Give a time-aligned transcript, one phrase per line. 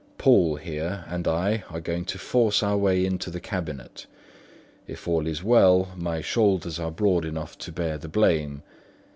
[0.17, 4.07] Poole, here, and I are going to force our way into the cabinet.
[4.87, 8.63] If all is well, my shoulders are broad enough to bear the blame.